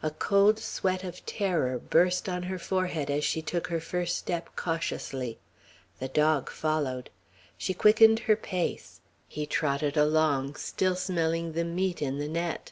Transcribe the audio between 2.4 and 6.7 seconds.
her forehead as she took her first step cautiously. The dog